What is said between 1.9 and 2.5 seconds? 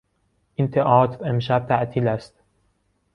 است.